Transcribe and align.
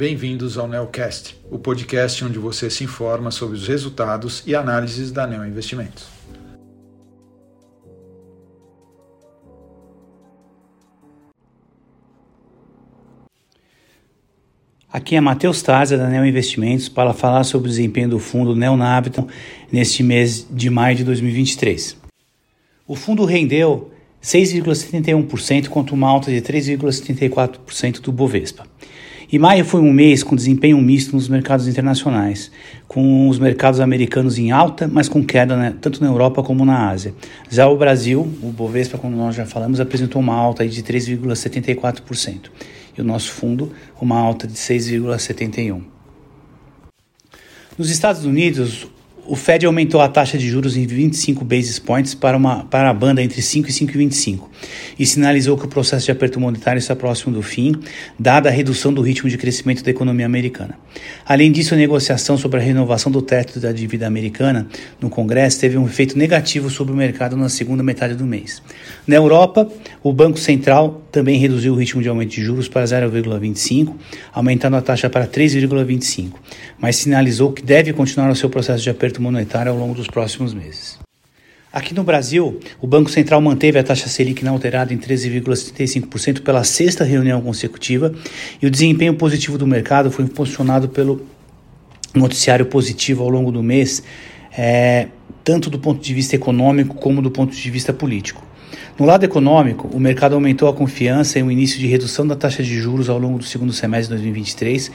bem-vindos 0.00 0.56
ao 0.56 0.66
Neocast, 0.66 1.36
o 1.50 1.58
podcast 1.58 2.24
onde 2.24 2.38
você 2.38 2.70
se 2.70 2.82
informa 2.84 3.30
sobre 3.30 3.54
os 3.54 3.68
resultados 3.68 4.42
e 4.46 4.54
análises 4.54 5.12
da 5.12 5.26
Neo 5.26 5.44
Investimentos. 5.44 6.06
Aqui 14.90 15.16
é 15.16 15.20
Matheus 15.20 15.60
Taza 15.60 15.98
da 15.98 16.08
Neo 16.08 16.24
Investimentos 16.24 16.88
para 16.88 17.12
falar 17.12 17.44
sobre 17.44 17.68
o 17.68 17.70
desempenho 17.70 18.08
do 18.08 18.18
fundo 18.18 18.56
Neonaviton 18.56 19.28
neste 19.70 20.02
mês 20.02 20.46
de 20.50 20.70
maio 20.70 20.96
de 20.96 21.04
2023. 21.04 21.98
O 22.86 22.96
fundo 22.96 23.26
rendeu 23.26 23.92
6,71% 24.22 25.68
contra 25.68 25.94
uma 25.94 26.08
alta 26.08 26.30
de 26.30 26.40
3,74% 26.40 28.00
do 28.00 28.10
Bovespa. 28.10 28.64
E 29.32 29.38
maio 29.38 29.64
foi 29.64 29.80
um 29.80 29.92
mês 29.92 30.24
com 30.24 30.34
desempenho 30.34 30.80
misto 30.80 31.14
nos 31.14 31.28
mercados 31.28 31.68
internacionais, 31.68 32.50
com 32.88 33.28
os 33.28 33.38
mercados 33.38 33.78
americanos 33.78 34.38
em 34.38 34.50
alta, 34.50 34.88
mas 34.88 35.08
com 35.08 35.24
queda 35.24 35.56
né, 35.56 35.72
tanto 35.80 36.02
na 36.02 36.08
Europa 36.08 36.42
como 36.42 36.64
na 36.64 36.88
Ásia. 36.88 37.14
Já 37.48 37.68
o 37.68 37.76
Brasil, 37.76 38.22
o 38.42 38.50
Bovespa, 38.50 38.98
como 38.98 39.16
nós 39.16 39.36
já 39.36 39.46
falamos, 39.46 39.78
apresentou 39.78 40.20
uma 40.20 40.34
alta 40.34 40.66
de 40.66 40.82
3,74%. 40.82 42.50
E 42.98 43.00
o 43.00 43.04
nosso 43.04 43.30
fundo, 43.30 43.70
uma 44.00 44.18
alta 44.18 44.48
de 44.48 44.54
6,71%. 44.54 45.80
Nos 47.78 47.88
Estados 47.88 48.24
Unidos, 48.24 48.88
o 49.26 49.36
Fed 49.36 49.64
aumentou 49.64 50.00
a 50.00 50.08
taxa 50.08 50.36
de 50.36 50.48
juros 50.48 50.76
em 50.76 50.86
25 50.86 51.44
basis 51.44 51.78
points 51.78 52.14
para, 52.14 52.36
uma, 52.36 52.64
para 52.64 52.90
a 52.90 52.94
banda 52.94 53.22
entre 53.22 53.40
5 53.40 53.68
e 53.68 53.72
5,25 53.72 54.40
e 54.98 55.06
sinalizou 55.06 55.56
que 55.56 55.64
o 55.64 55.68
processo 55.68 56.06
de 56.06 56.12
aperto 56.12 56.38
monetário 56.38 56.78
está 56.78 56.94
próximo 56.94 57.32
do 57.32 57.42
fim, 57.42 57.74
dada 58.18 58.48
a 58.48 58.52
redução 58.52 58.92
do 58.92 59.00
ritmo 59.00 59.30
de 59.30 59.38
crescimento 59.38 59.82
da 59.82 59.90
economia 59.90 60.26
americana. 60.26 60.78
Além 61.24 61.50
disso, 61.50 61.74
a 61.74 61.76
negociação 61.76 62.36
sobre 62.36 62.60
a 62.60 62.62
renovação 62.62 63.10
do 63.10 63.22
teto 63.22 63.58
da 63.58 63.72
dívida 63.72 64.06
americana 64.06 64.68
no 65.00 65.08
Congresso 65.08 65.60
teve 65.60 65.78
um 65.78 65.86
efeito 65.86 66.18
negativo 66.18 66.68
sobre 66.68 66.92
o 66.92 66.96
mercado 66.96 67.36
na 67.36 67.48
segunda 67.48 67.82
metade 67.82 68.14
do 68.14 68.26
mês. 68.26 68.62
Na 69.06 69.16
Europa, 69.16 69.68
o 70.02 70.12
Banco 70.12 70.38
Central 70.38 71.02
também 71.10 71.38
reduziu 71.38 71.72
o 71.72 71.76
ritmo 71.76 72.02
de 72.02 72.08
aumento 72.08 72.30
de 72.30 72.42
juros 72.42 72.68
para 72.68 72.84
0,25, 72.84 73.94
aumentando 74.32 74.76
a 74.76 74.82
taxa 74.82 75.08
para 75.08 75.26
3,25, 75.26 76.32
mas 76.78 76.96
sinalizou 76.96 77.52
que 77.52 77.62
deve 77.62 77.92
continuar 77.92 78.30
o 78.30 78.36
seu 78.36 78.50
processo 78.50 78.82
de 78.82 78.90
aperto 78.90 79.09
monetário 79.18 79.72
ao 79.72 79.78
longo 79.78 79.94
dos 79.94 80.06
próximos 80.06 80.52
meses. 80.52 80.98
Aqui 81.72 81.94
no 81.94 82.02
Brasil, 82.02 82.58
o 82.80 82.86
Banco 82.86 83.08
Central 83.08 83.40
manteve 83.40 83.78
a 83.78 83.84
taxa 83.84 84.08
Selic 84.08 84.42
inalterada 84.42 84.92
em 84.92 84.98
13,75% 84.98 86.42
pela 86.42 86.64
sexta 86.64 87.04
reunião 87.04 87.40
consecutiva 87.40 88.12
e 88.60 88.66
o 88.66 88.70
desempenho 88.70 89.14
positivo 89.14 89.56
do 89.56 89.66
mercado 89.66 90.10
foi 90.10 90.24
impulsionado 90.24 90.88
pelo 90.88 91.24
noticiário 92.12 92.66
positivo 92.66 93.22
ao 93.22 93.28
longo 93.28 93.52
do 93.52 93.62
mês, 93.62 94.02
é, 94.56 95.06
tanto 95.44 95.70
do 95.70 95.78
ponto 95.78 96.02
de 96.02 96.12
vista 96.12 96.34
econômico 96.34 96.96
como 96.96 97.22
do 97.22 97.30
ponto 97.30 97.54
de 97.54 97.70
vista 97.70 97.92
político. 97.92 98.49
No 98.98 99.06
lado 99.06 99.24
econômico, 99.24 99.88
o 99.92 99.98
mercado 99.98 100.34
aumentou 100.34 100.68
a 100.68 100.74
confiança 100.74 101.38
em 101.38 101.42
um 101.42 101.50
início 101.50 101.78
de 101.78 101.86
redução 101.86 102.26
da 102.26 102.36
taxa 102.36 102.62
de 102.62 102.74
juros 102.74 103.08
ao 103.08 103.18
longo 103.18 103.38
do 103.38 103.44
segundo 103.44 103.72
semestre 103.72 104.16
de 104.16 104.22
2023 104.22 104.90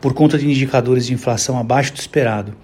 por 0.00 0.14
conta 0.14 0.38
de 0.38 0.46
indicadores 0.46 1.06
de 1.06 1.14
inflação 1.14 1.58
abaixo 1.58 1.92
do 1.92 2.00
esperado, 2.00 2.54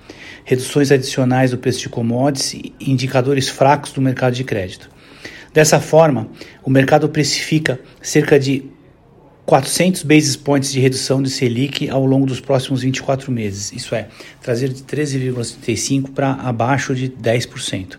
reduções 0.44 0.90
adicionais 0.90 1.50
do 1.50 1.58
preço 1.58 1.80
de 1.80 1.88
commodities 1.88 2.54
e 2.54 2.90
indicadores 2.90 3.48
fracos 3.48 3.92
do 3.92 4.00
mercado 4.00 4.34
de 4.34 4.44
crédito. 4.44 4.90
Dessa 5.52 5.80
forma, 5.80 6.28
o 6.64 6.70
mercado 6.70 7.08
precifica 7.08 7.80
cerca 8.00 8.38
de 8.38 8.64
400 9.46 10.02
basis 10.02 10.34
points 10.34 10.72
de 10.72 10.80
redução 10.80 11.22
de 11.22 11.30
Selic 11.30 11.88
ao 11.88 12.04
longo 12.04 12.26
dos 12.26 12.40
próximos 12.40 12.82
24 12.82 13.30
meses, 13.30 13.72
isso 13.72 13.94
é, 13.94 14.08
trazer 14.42 14.68
de 14.70 14.82
13,35% 14.82 16.10
para 16.10 16.32
abaixo 16.32 16.94
de 16.94 17.08
10%. 17.08 17.96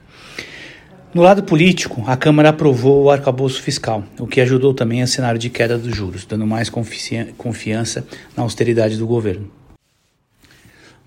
No 1.17 1.23
lado 1.23 1.41
político, 1.41 2.03
a 2.05 2.16
Câmara 2.16 2.50
aprovou 2.50 3.05
o 3.05 3.09
arcabouço 3.09 3.59
fiscal, 3.59 4.03
o 4.19 4.28
que 4.28 4.39
ajudou 4.39 4.72
também 4.72 5.01
a 5.01 5.07
cenário 5.07 5.39
de 5.39 5.50
queda 5.50 5.75
dos 5.75 5.95
juros, 5.95 6.28
dando 6.28 6.45
mais 6.45 6.69
confiança 6.69 8.05
na 8.35 8.44
austeridade 8.44 8.97
do 8.97 9.07
governo. 9.07 9.50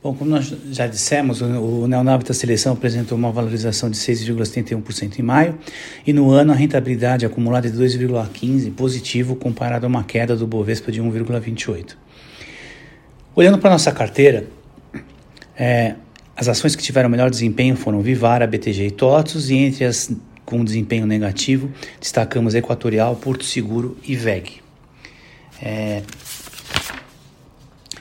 Bom, 0.02 0.12
como 0.12 0.28
nós 0.28 0.52
já 0.72 0.88
dissemos, 0.88 1.40
o 1.40 1.86
Neonavita 1.86 2.34
Seleção 2.34 2.72
apresentou 2.72 3.16
uma 3.16 3.30
valorização 3.30 3.88
de 3.88 3.96
6,71% 3.98 5.20
em 5.20 5.22
maio 5.22 5.56
e 6.04 6.12
no 6.12 6.32
ano 6.32 6.50
a 6.50 6.56
rentabilidade 6.56 7.24
acumulada 7.24 7.68
é 7.68 7.70
de 7.70 7.78
2,15% 7.78 8.74
positivo 8.74 9.36
comparado 9.36 9.86
a 9.86 9.88
uma 9.88 10.02
queda 10.02 10.34
do 10.34 10.44
Bovespa 10.44 10.90
de 10.90 11.00
1,28%. 11.00 11.94
Olhando 13.36 13.58
para 13.58 13.70
nossa 13.70 13.92
carteira, 13.92 14.48
é, 15.56 15.94
as 16.40 16.48
ações 16.48 16.74
que 16.74 16.82
tiveram 16.82 17.10
melhor 17.10 17.28
desempenho 17.28 17.76
foram 17.76 18.00
Vivara, 18.00 18.46
BTG 18.46 18.86
e 18.86 18.90
TOTUS, 18.90 19.50
e 19.50 19.56
entre 19.56 19.84
as 19.84 20.10
com 20.42 20.64
desempenho 20.64 21.06
negativo, 21.06 21.70
destacamos 22.00 22.54
Equatorial, 22.54 23.14
Porto 23.14 23.44
Seguro 23.44 23.96
e 24.02 24.16
VEG. 24.16 24.62
É... 25.62 26.02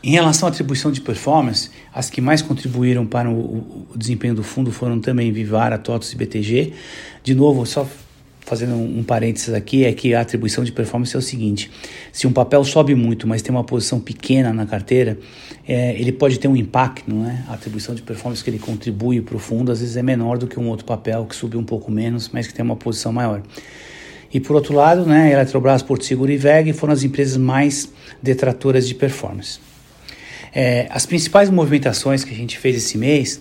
Em 0.02 0.12
relação 0.12 0.48
à 0.48 0.52
atribuição 0.52 0.90
de 0.90 1.02
performance, 1.02 1.70
as 1.94 2.10
que 2.10 2.22
mais 2.22 2.42
contribuíram 2.42 3.06
para 3.06 3.30
o, 3.30 3.88
o 3.94 3.98
desempenho 3.98 4.34
do 4.34 4.42
fundo 4.42 4.72
foram 4.72 5.02
também 5.02 5.34
Vivara, 5.34 5.78
TOTUS 5.78 6.14
e 6.14 6.16
BTG. 6.16 6.74
De 7.22 7.36
novo, 7.36 7.66
só 7.66 7.86
fazendo 8.50 8.74
um, 8.74 9.04
parênteses 9.04 9.54
aqui, 9.54 9.86
é 9.86 9.94
que 9.94 10.16
a 10.16 10.22
atribuição 10.22 10.64
de 10.64 10.72
performance 10.72 11.16
é 11.16 11.20
o 11.20 11.22
seguinte: 11.22 11.70
se 12.12 12.26
um 12.26 12.34
papel 12.34 12.64
sobe 12.64 12.96
muito, 12.96 13.28
mas 13.28 13.44
tem 13.44 13.52
uma 13.52 13.64
posição 13.64 14.00
pequena 14.00 14.52
na 14.52 14.66
carteira, 14.66 15.20
é, 15.68 15.94
ele 15.94 16.12
pode 16.12 16.40
ter 16.40 16.48
um 16.48 16.56
impacto, 16.56 17.04
não 17.08 17.30
é? 17.30 17.44
A 17.48 17.54
atribuição 17.54 17.94
de 17.94 18.02
performance 18.02 18.44
que 18.44 18.50
ele 18.50 18.58
contribui 18.58 19.22
para 19.22 19.36
o 19.36 19.40
fundo 19.40 19.72
às 19.72 19.80
vezes 19.80 19.96
é 19.96 20.02
menor 20.02 20.40
do 20.40 20.48
que 20.48 20.60
um 20.60 20.68
outro 20.68 20.84
papel 20.84 21.26
que 21.26 21.36
subiu 21.36 21.60
um 21.60 21.64
pouco 21.64 21.92
menos, 21.92 22.30
mas 22.30 22.48
que 22.48 22.54
tem 22.54 22.66
uma 22.66 22.76
posição 22.76 23.14
maior. 23.14 23.44
E 24.34 24.40
por 24.40 24.56
outro 24.56 24.74
lado, 24.74 25.06
né, 25.06 25.32
Eletrobras, 25.32 25.84
Porto 25.84 26.04
Seguro 26.06 26.32
e 26.32 26.38
VEG 26.38 26.74
foram 26.74 26.94
as 26.94 27.04
empresas 27.04 27.38
mais 27.38 27.92
detratoras 28.22 28.88
de 28.88 28.96
performance. 28.96 29.60
É, 30.54 30.88
as 30.90 31.06
principais 31.06 31.50
movimentações 31.52 32.24
que 32.24 32.34
a 32.34 32.38
gente 32.38 32.58
fez 32.58 32.76
esse 32.76 32.98
mês 32.98 33.40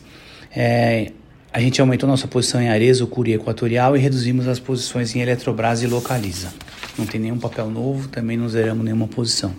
é, 0.55 1.13
a 1.59 1.61
gente 1.61 1.81
aumentou 1.81 2.09
nossa 2.09 2.29
posição 2.29 2.63
em 2.63 2.69
Arezzo, 2.69 3.05
Curia 3.09 3.35
Equatorial 3.35 3.97
e 3.97 3.99
reduzimos 3.99 4.47
as 4.47 4.61
posições 4.61 5.17
em 5.17 5.23
Eletrobras 5.23 5.83
e 5.83 5.89
Localiza. 5.89 6.55
Não 6.97 7.05
tem 7.05 7.21
nenhum 7.21 7.37
papel 7.37 7.69
novo, 7.69 8.07
também 8.07 8.37
não 8.37 8.49
zeramos 8.49 8.85
nenhuma 8.85 9.09
posição. 9.09 9.53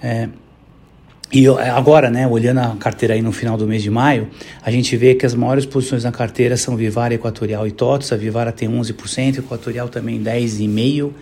É, 0.00 0.28
e 1.32 1.48
agora, 1.48 2.10
né, 2.10 2.28
olhando 2.28 2.58
a 2.58 2.76
carteira 2.76 3.14
aí 3.14 3.20
no 3.20 3.32
final 3.32 3.56
do 3.56 3.66
mês 3.66 3.82
de 3.82 3.90
maio, 3.90 4.28
a 4.62 4.70
gente 4.70 4.96
vê 4.96 5.16
que 5.16 5.26
as 5.26 5.34
maiores 5.34 5.66
posições 5.66 6.04
na 6.04 6.12
carteira 6.12 6.56
são 6.56 6.76
Vivara, 6.76 7.12
Equatorial 7.12 7.66
e 7.66 7.72
TOTS. 7.72 8.12
A 8.12 8.16
Vivara 8.16 8.52
tem 8.52 8.68
11%, 8.68 9.34
a 9.34 9.38
Equatorial 9.40 9.88
também 9.88 10.22
10,5%, 10.22 11.06
um 11.06 11.12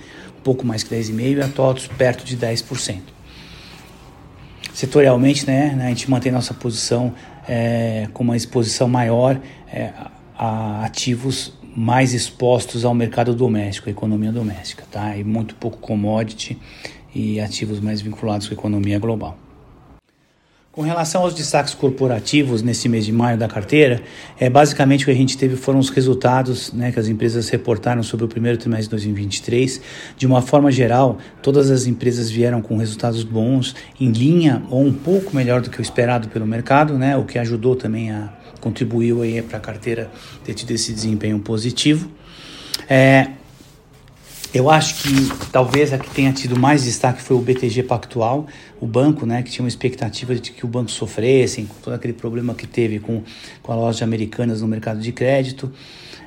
pouco 0.45 0.67
mais 0.67 0.83
que 0.83 0.95
10,5% 0.95 1.39
e 1.39 1.41
a 1.41 1.49
TOTS 1.49 1.89
perto 1.97 2.27
de 2.27 2.37
10%. 2.37 2.99
Setorialmente, 4.75 5.47
né, 5.47 5.75
a 5.83 5.89
gente 5.89 6.11
mantém 6.11 6.31
nossa 6.31 6.53
posição 6.53 7.15
é, 7.49 8.09
com 8.13 8.25
uma 8.25 8.37
exposição 8.37 8.89
maior 8.89 9.41
é, 9.73 9.93
a 10.37 10.85
ativos 10.85 11.53
mais 11.77 12.15
expostos 12.15 12.85
ao 12.85 12.95
mercado 12.95 13.35
doméstico, 13.35 13.89
à 13.89 13.93
economia 13.93 14.33
doméstica, 14.33 14.85
tá? 14.91 15.17
E 15.17 15.23
muito 15.23 15.55
pouco 15.57 15.77
commodity 15.79 16.59
e 17.15 17.41
ativos 17.41 17.81
mais 17.81 18.01
vinculados 18.01 18.49
com 18.49 18.55
a 18.55 18.57
economia 18.57 18.99
global. 18.99 19.37
Com 20.77 20.83
relação 20.83 21.23
aos 21.23 21.33
destaques 21.33 21.73
corporativos 21.73 22.61
nesse 22.61 22.87
mês 22.87 23.07
de 23.07 23.11
maio 23.11 23.39
da 23.39 23.49
carteira, 23.49 24.03
é, 24.39 24.51
basicamente 24.51 25.05
o 25.05 25.07
que 25.07 25.11
a 25.11 25.15
gente 25.15 25.39
teve 25.39 25.57
foram 25.57 25.79
os 25.79 25.89
resultados 25.89 26.71
né, 26.71 26.93
que 26.93 27.01
as 27.01 27.09
empresas 27.09 27.49
reportaram 27.49 28.03
sobre 28.03 28.27
o 28.27 28.29
primeiro 28.29 28.59
trimestre 28.59 28.89
de 28.89 28.91
2023. 28.91 29.81
De 30.19 30.27
uma 30.27 30.43
forma 30.43 30.71
geral, 30.71 31.17
todas 31.43 31.71
as 31.71 31.87
empresas 31.87 32.31
vieram 32.31 32.61
com 32.61 32.77
resultados 32.77 33.25
bons, 33.25 33.75
em 33.99 34.13
linha 34.13 34.65
ou 34.69 34.85
um 34.85 34.93
pouco 34.93 35.35
melhor 35.35 35.63
do 35.63 35.71
que 35.71 35.79
o 35.79 35.83
esperado 35.83 36.29
pelo 36.29 36.47
mercado, 36.47 36.99
né, 36.99 37.17
o 37.17 37.25
que 37.25 37.39
ajudou 37.39 37.75
também 37.75 38.11
a 38.11 38.29
contribuiu 38.61 39.21
para 39.49 39.57
a 39.57 39.61
carteira 39.61 40.11
ter 40.45 40.53
tido 40.53 40.73
esse 40.73 40.93
desempenho 40.93 41.39
positivo. 41.39 42.11
É, 42.87 43.29
eu 44.57 44.71
acho 44.71 45.03
que 45.03 45.51
talvez 45.53 45.93
a 45.93 45.99
que 45.99 46.09
tenha 46.09 46.33
tido 46.33 46.59
mais 46.59 46.85
destaque 46.85 47.21
foi 47.21 47.37
o 47.37 47.41
BTG 47.41 47.83
Pactual, 47.83 48.47
o 48.81 48.87
banco, 48.87 49.27
né, 49.27 49.43
que 49.43 49.51
tinha 49.51 49.63
uma 49.63 49.69
expectativa 49.69 50.35
de 50.35 50.51
que 50.51 50.65
o 50.65 50.69
banco 50.69 50.91
sofresse, 50.91 51.63
com 51.65 51.75
todo 51.83 51.93
aquele 51.93 52.15
problema 52.15 52.55
que 52.55 52.67
teve 52.67 52.99
com, 52.99 53.23
com 53.63 53.73
a 53.73 53.77
loja 53.77 54.03
americanas 54.03 54.63
no 54.63 54.69
mercado 54.69 54.99
de 54.99 55.13
crédito, 55.13 55.71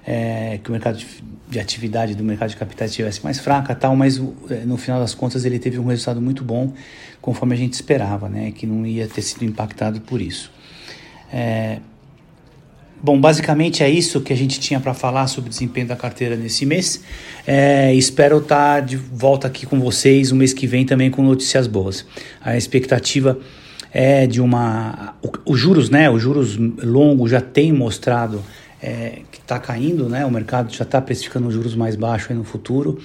é, 0.06 0.60
que 0.64 0.70
o 0.70 0.72
mercado 0.72 0.98
de, 0.98 1.08
de, 1.50 1.60
atividade 1.60 2.14
do 2.14 2.24
mercado 2.24 2.50
de 2.50 2.56
capitais 2.56 2.92
estivesse 2.92 3.24
mais 3.24 3.40
fraca 3.40 3.74
tal, 3.74 3.96
mas 3.96 4.22
é, 4.50 4.64
no 4.64 4.78
final 4.78 5.00
das 5.00 5.16
contas 5.16 5.44
ele 5.44 5.58
teve 5.58 5.80
um 5.80 5.86
resultado 5.86 6.22
muito 6.22 6.44
bom, 6.44 6.72
conforme 7.20 7.56
a 7.56 7.58
gente 7.58 7.74
esperava, 7.74 8.30
né, 8.30 8.52
que 8.52 8.68
não 8.68 8.86
ia 8.86 9.08
ter 9.08 9.24
sido 9.24 9.44
impactado 9.44 10.02
por 10.02 10.22
isso. 10.22 10.52
É, 11.34 11.80
Bom, 13.02 13.20
basicamente 13.20 13.82
é 13.82 13.90
isso 13.90 14.20
que 14.20 14.34
a 14.34 14.36
gente 14.36 14.60
tinha 14.60 14.80
para 14.80 14.94
falar 14.94 15.28
sobre 15.28 15.48
o 15.48 15.52
desempenho 15.52 15.88
da 15.88 15.96
carteira 15.96 16.36
nesse 16.36 16.66
mês. 16.66 17.02
É, 17.48 17.94
espero 17.94 18.40
estar 18.40 18.82
de 18.82 18.98
volta 18.98 19.48
aqui 19.48 19.66
com 19.66 19.80
vocês 19.80 20.34
o 20.34 20.36
mês 20.36 20.54
que 20.54 20.68
vem 20.68 20.86
também 20.86 21.10
com 21.10 21.24
notícias 21.24 21.66
boas. 21.66 22.06
A 22.42 22.58
expectativa 22.58 23.40
é 23.94 24.28
de 24.28 24.42
uma. 24.42 25.16
Os 25.46 25.58
juros, 25.58 25.90
né? 25.90 26.10
Os 26.10 26.22
juros 26.22 26.58
longos 26.58 27.32
já 27.32 27.40
tem 27.40 27.72
mostrado 27.72 28.44
é, 28.84 29.20
está 29.50 29.58
caindo, 29.58 30.08
né? 30.08 30.24
O 30.26 30.32
mercado 30.32 30.72
já 30.72 30.84
está 30.84 31.02
precificando 31.02 31.48
os 31.48 31.54
juros 31.54 31.74
mais 31.74 31.96
baixos 31.96 32.36
no 32.38 32.44
futuro. 32.44 33.00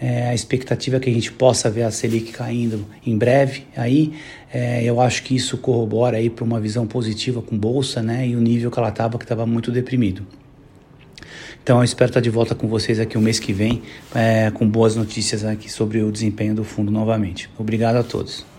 É, 0.00 0.28
a 0.28 0.34
expectativa 0.34 0.96
é 0.96 1.00
que 1.00 1.08
a 1.08 1.12
gente 1.12 1.30
possa 1.30 1.70
ver 1.70 1.84
a 1.84 1.90
Selic 1.90 2.32
caindo 2.32 2.84
em 3.06 3.16
breve. 3.16 3.64
Aí 3.76 4.12
é, 4.52 4.82
eu 4.82 5.00
acho 5.00 5.22
que 5.22 5.36
isso 5.36 5.56
corrobora 5.56 6.16
aí 6.16 6.28
para 6.28 6.44
uma 6.44 6.60
visão 6.60 6.84
positiva 6.84 7.40
com 7.40 7.56
bolsa, 7.56 8.02
né? 8.02 8.26
E 8.26 8.34
o 8.34 8.40
nível 8.40 8.72
que 8.72 8.78
ela 8.78 8.88
estava, 8.88 9.16
que 9.18 9.24
estava 9.24 9.46
muito 9.46 9.70
deprimido. 9.70 10.26
Então 11.62 11.78
eu 11.78 11.84
espero 11.84 12.10
estar 12.10 12.20
de 12.20 12.28
volta 12.28 12.54
com 12.54 12.66
vocês 12.66 12.98
aqui 12.98 13.16
o 13.16 13.20
mês 13.20 13.38
que 13.38 13.52
vem 13.52 13.80
é, 14.14 14.50
com 14.50 14.68
boas 14.68 14.96
notícias 14.96 15.44
aqui 15.44 15.70
sobre 15.70 16.02
o 16.02 16.10
desempenho 16.10 16.54
do 16.54 16.64
fundo 16.64 16.90
novamente. 16.90 17.48
Obrigado 17.56 17.96
a 17.96 18.02
todos. 18.02 18.53